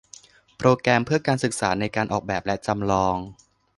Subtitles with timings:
[0.57, 3.17] โปรแกรมเพื่อการศึกษาในการออกแบบและจำลอง